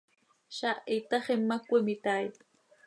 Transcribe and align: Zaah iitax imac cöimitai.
Zaah 0.59 0.79
iitax 0.95 1.25
imac 1.35 1.63
cöimitai. 1.69 2.25